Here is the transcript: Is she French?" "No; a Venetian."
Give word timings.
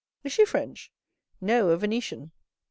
Is 0.23 0.31
she 0.31 0.45
French?" 0.45 0.91
"No; 1.39 1.69
a 1.69 1.77
Venetian." 1.77 2.31